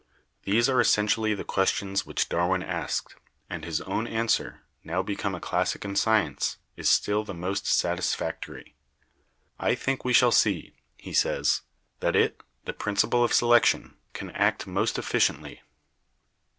[0.45, 3.13] These are essen tially the questions which Darwin asked,
[3.51, 8.73] and his own answer, now become a classic in science, is still the most satisfactory.
[9.59, 11.61] "I think we shall see," he says,
[11.99, 15.61] "that it (the principle of selection) can act most efficiently.